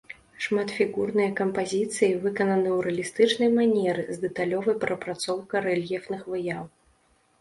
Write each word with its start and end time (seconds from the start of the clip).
Шматфігурныя 0.43 1.33
кампазіцыі 1.39 2.15
выкананы 2.23 2.67
ў 2.77 2.87
рэалістычнай 2.87 3.49
манеры, 3.59 4.07
з 4.15 4.25
дэталёвай 4.27 4.75
прапрацоўкай 4.87 5.59
рэльефных 5.69 6.21
выяў. 6.35 6.63